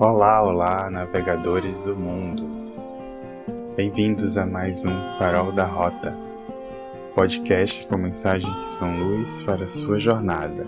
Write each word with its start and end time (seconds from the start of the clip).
Olá, 0.00 0.42
olá, 0.42 0.88
navegadores 0.88 1.82
do 1.82 1.94
mundo. 1.94 2.48
Bem-vindos 3.76 4.38
a 4.38 4.46
mais 4.46 4.82
um 4.82 4.92
Farol 5.18 5.52
da 5.52 5.66
Rota, 5.66 6.14
podcast 7.14 7.86
com 7.86 7.98
mensagens 7.98 8.50
que 8.64 8.70
são 8.70 8.98
luz 8.98 9.42
para 9.42 9.64
a 9.64 9.66
sua 9.66 9.98
jornada. 9.98 10.66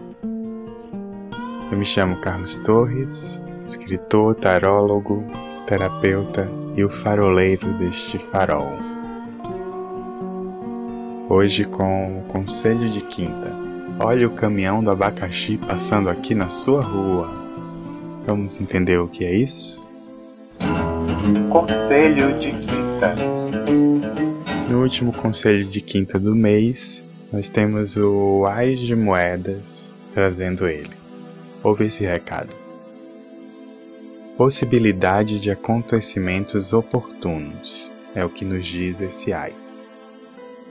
Eu 1.71 1.79
me 1.79 1.84
chamo 1.87 2.21
Carlos 2.21 2.59
Torres, 2.59 3.41
escritor, 3.64 4.34
tarólogo, 4.34 5.25
terapeuta 5.67 6.46
e 6.77 6.85
o 6.85 6.91
faroleiro 6.91 7.73
deste 7.79 8.19
farol. 8.19 8.75
Hoje 11.30 11.64
com 11.64 12.19
o 12.19 12.23
Conselho 12.25 12.91
de 12.91 13.01
Quinta. 13.01 13.51
Olhe 13.99 14.27
o 14.27 14.35
caminhão 14.35 14.84
do 14.84 14.91
abacaxi 14.91 15.56
passando 15.56 16.10
aqui 16.10 16.34
na 16.34 16.51
sua 16.51 16.83
rua. 16.83 17.41
Vamos 18.25 18.61
entender 18.61 18.99
o 18.99 19.09
que 19.09 19.25
é 19.25 19.35
isso? 19.35 19.81
Conselho 21.51 22.39
de 22.39 22.53
Quinta. 22.53 23.15
No 24.71 24.81
último 24.81 25.12
conselho 25.12 25.65
de 25.65 25.81
quinta 25.81 26.19
do 26.19 26.35
mês, 26.35 27.05
nós 27.33 27.48
temos 27.48 27.97
o 27.97 28.47
Ais 28.47 28.79
de 28.79 28.95
Moedas 28.95 29.93
trazendo 30.15 30.67
ele. 30.67 30.91
Ouve 31.62 31.87
esse 31.87 32.05
recado. 32.05 32.57
Possibilidade 34.37 35.41
de 35.41 35.51
acontecimentos 35.51 36.73
oportunos 36.73 37.93
é 38.15 38.25
o 38.25 38.31
que 38.31 38.45
nos 38.45 38.67
diz 38.67 39.01
esse 39.01 39.33
Ais. 39.33 39.84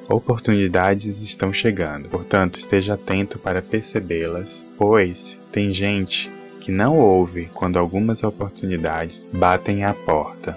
Oportunidades 0.10 1.22
estão 1.22 1.54
chegando, 1.54 2.10
portanto 2.10 2.58
esteja 2.58 2.96
atento 2.96 3.38
para 3.38 3.62
percebê-las, 3.62 4.66
pois 4.77 5.38
tem 5.52 5.72
gente 5.72 6.32
que 6.62 6.71
não 6.71 6.98
ouve 6.98 7.49
quando 7.55 7.77
algumas 7.77 8.23
oportunidades 8.23 9.27
batem 9.34 9.84
à 9.84 9.93
porta. 9.95 10.55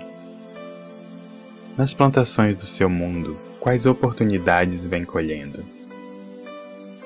Nas 1.79 1.95
plantações 1.95 2.55
do 2.55 2.67
seu 2.67 2.91
mundo, 2.91 3.37
quais 3.59 3.87
oportunidades 3.87 4.87
vem 4.87 5.05
colhendo? 5.05 5.65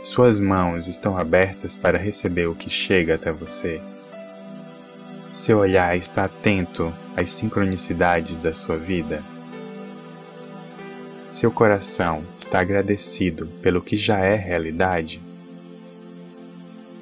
Suas 0.02 0.40
mãos 0.40 0.88
estão 0.88 1.16
abertas 1.16 1.76
para 1.76 1.96
receber 1.96 2.48
o 2.48 2.54
que 2.54 2.68
chega 2.68 3.14
até 3.14 3.32
você? 3.32 3.80
Seu 5.30 5.58
olhar 5.58 5.96
está 5.96 6.24
atento 6.24 6.92
às 7.16 7.30
sincronicidades 7.30 8.40
da 8.40 8.52
sua 8.52 8.76
vida? 8.76 9.22
Seu 11.24 11.52
coração 11.52 12.24
está 12.36 12.60
agradecido 12.60 13.46
pelo 13.62 13.80
que 13.80 13.96
já 13.96 14.18
é 14.18 14.34
realidade? 14.34 15.22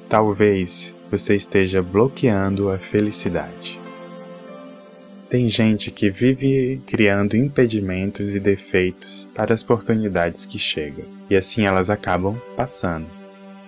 Talvez 0.09 0.95
você 1.11 1.35
esteja 1.35 1.83
bloqueando 1.83 2.71
a 2.71 2.79
felicidade. 2.79 3.79
Tem 5.29 5.49
gente 5.49 5.91
que 5.91 6.09
vive 6.09 6.81
criando 6.87 7.37
impedimentos 7.37 8.35
e 8.35 8.41
defeitos 8.41 9.29
para 9.35 9.53
as 9.53 9.63
oportunidades 9.63 10.47
que 10.47 10.59
chegam, 10.59 11.05
e 11.29 11.37
assim 11.37 11.67
elas 11.67 11.91
acabam 11.91 12.41
passando. 12.57 13.07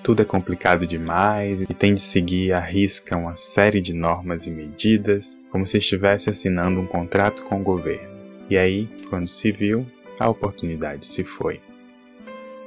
Tudo 0.02 0.22
é 0.22 0.24
complicado 0.24 0.86
demais 0.86 1.60
e 1.60 1.66
tem 1.74 1.94
de 1.94 2.00
seguir 2.00 2.52
à 2.52 2.60
risca 2.60 3.16
uma 3.16 3.34
série 3.34 3.80
de 3.80 3.92
normas 3.92 4.46
e 4.46 4.52
medidas, 4.52 5.36
como 5.50 5.66
se 5.66 5.78
estivesse 5.78 6.30
assinando 6.30 6.80
um 6.80 6.86
contrato 6.86 7.42
com 7.42 7.60
o 7.60 7.64
governo. 7.64 8.16
E 8.48 8.56
aí, 8.56 8.88
quando 9.10 9.26
se 9.26 9.50
viu, 9.50 9.84
a 10.18 10.28
oportunidade 10.30 11.06
se 11.06 11.24
foi. 11.24 11.60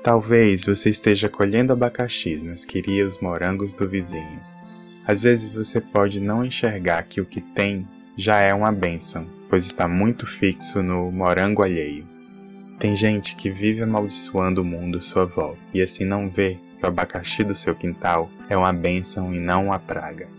Talvez 0.03 0.65
você 0.65 0.89
esteja 0.89 1.29
colhendo 1.29 1.73
abacaxis, 1.73 2.43
mas 2.43 2.65
queria 2.65 3.07
os 3.07 3.19
morangos 3.19 3.73
do 3.73 3.87
vizinho. 3.87 4.39
Às 5.11 5.23
vezes 5.23 5.49
você 5.49 5.81
pode 5.81 6.21
não 6.21 6.45
enxergar 6.45 7.03
que 7.03 7.19
o 7.19 7.25
que 7.25 7.41
tem 7.41 7.85
já 8.15 8.39
é 8.39 8.53
uma 8.53 8.71
bênção, 8.71 9.27
pois 9.49 9.65
está 9.65 9.85
muito 9.85 10.25
fixo 10.25 10.81
no 10.81 11.11
morango 11.11 11.61
alheio. 11.61 12.07
Tem 12.79 12.95
gente 12.95 13.35
que 13.35 13.49
vive 13.49 13.81
amaldiçoando 13.81 14.61
o 14.61 14.63
mundo 14.63 14.99
à 14.99 15.01
sua 15.01 15.25
volta 15.25 15.59
e 15.73 15.81
assim 15.81 16.05
não 16.05 16.29
vê 16.29 16.57
que 16.77 16.85
o 16.85 16.87
abacaxi 16.87 17.43
do 17.43 17.53
seu 17.53 17.75
quintal 17.75 18.29
é 18.47 18.55
uma 18.55 18.71
bênção 18.71 19.35
e 19.35 19.37
não 19.37 19.65
uma 19.65 19.79
praga. 19.79 20.29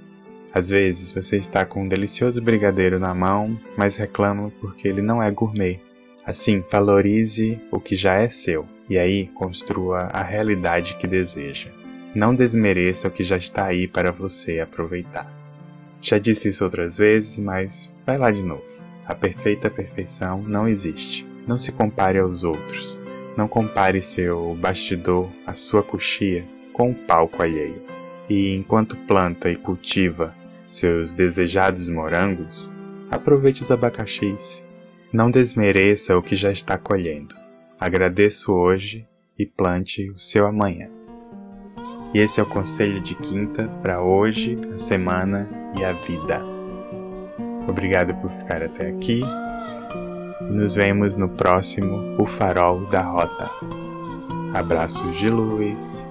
Às 0.54 0.70
vezes 0.70 1.12
você 1.12 1.36
está 1.36 1.66
com 1.66 1.82
um 1.82 1.88
delicioso 1.88 2.40
brigadeiro 2.40 2.98
na 2.98 3.14
mão, 3.14 3.60
mas 3.76 3.96
reclama 3.96 4.50
porque 4.58 4.88
ele 4.88 5.02
não 5.02 5.22
é 5.22 5.30
gourmet. 5.30 5.82
Assim, 6.24 6.64
valorize 6.72 7.60
o 7.70 7.78
que 7.78 7.94
já 7.94 8.14
é 8.14 8.28
seu 8.30 8.66
e 8.88 8.98
aí 8.98 9.26
construa 9.34 10.04
a 10.04 10.22
realidade 10.22 10.96
que 10.96 11.06
deseja. 11.06 11.81
Não 12.14 12.34
desmereça 12.34 13.08
o 13.08 13.10
que 13.10 13.24
já 13.24 13.38
está 13.38 13.66
aí 13.66 13.88
para 13.88 14.12
você 14.12 14.60
aproveitar. 14.60 15.32
Já 16.00 16.18
disse 16.18 16.48
isso 16.48 16.62
outras 16.64 16.98
vezes, 16.98 17.38
mas 17.38 17.92
vai 18.04 18.18
lá 18.18 18.30
de 18.30 18.42
novo. 18.42 18.82
A 19.06 19.14
perfeita 19.14 19.70
perfeição 19.70 20.42
não 20.42 20.68
existe. 20.68 21.26
Não 21.46 21.56
se 21.56 21.72
compare 21.72 22.18
aos 22.18 22.44
outros. 22.44 23.00
Não 23.36 23.48
compare 23.48 24.02
seu 24.02 24.54
bastidor, 24.60 25.30
a 25.46 25.54
sua 25.54 25.82
coxia, 25.82 26.44
com 26.72 26.90
o 26.90 26.94
palco 26.94 27.42
alheio. 27.42 27.82
E 28.28 28.54
enquanto 28.54 28.96
planta 29.06 29.50
e 29.50 29.56
cultiva 29.56 30.34
seus 30.66 31.14
desejados 31.14 31.88
morangos, 31.88 32.72
aproveite 33.10 33.62
os 33.62 33.70
abacaxis. 33.70 34.66
Não 35.12 35.30
desmereça 35.30 36.16
o 36.16 36.22
que 36.22 36.34
já 36.34 36.50
está 36.50 36.76
colhendo. 36.76 37.34
Agradeço 37.78 38.52
hoje 38.52 39.06
e 39.38 39.46
plante 39.46 40.10
o 40.10 40.18
seu 40.18 40.46
amanhã. 40.46 40.88
E 42.14 42.18
esse 42.18 42.40
é 42.40 42.42
o 42.42 42.46
conselho 42.46 43.00
de 43.00 43.14
quinta 43.14 43.68
para 43.82 44.02
hoje, 44.02 44.58
a 44.74 44.78
semana 44.78 45.48
e 45.78 45.84
a 45.84 45.92
vida. 45.92 46.42
Obrigado 47.66 48.14
por 48.16 48.30
ficar 48.30 48.62
até 48.62 48.88
aqui. 48.88 49.20
Nos 50.42 50.74
vemos 50.74 51.16
no 51.16 51.28
próximo 51.28 52.16
O 52.18 52.26
Farol 52.26 52.86
da 52.86 53.00
Rota. 53.00 53.50
Abraços 54.52 55.16
de 55.16 55.28
luz 55.28 56.06